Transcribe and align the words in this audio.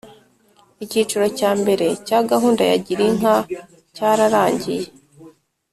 Icyiciro 0.83 1.25
cya 1.37 1.51
mbere 1.61 1.85
cya 2.07 2.19
gahunda 2.29 2.61
ya 2.69 2.77
gira 2.85 3.03
inka 3.11 3.35
cyararangiye 3.95 4.87